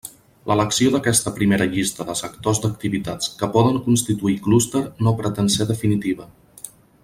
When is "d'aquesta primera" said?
0.93-1.67